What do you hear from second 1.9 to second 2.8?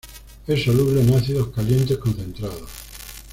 concentrados.